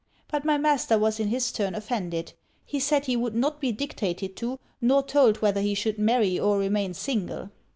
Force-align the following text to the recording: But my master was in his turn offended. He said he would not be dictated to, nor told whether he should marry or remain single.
But 0.29 0.43
my 0.45 0.57
master 0.57 0.97
was 0.97 1.19
in 1.19 1.27
his 1.27 1.51
turn 1.51 1.75
offended. 1.75 2.33
He 2.65 2.79
said 2.79 3.05
he 3.05 3.15
would 3.15 3.35
not 3.35 3.61
be 3.61 3.71
dictated 3.71 4.35
to, 4.37 4.57
nor 4.81 5.03
told 5.03 5.43
whether 5.43 5.61
he 5.61 5.75
should 5.75 5.99
marry 5.99 6.39
or 6.39 6.57
remain 6.57 6.95
single. 6.95 7.51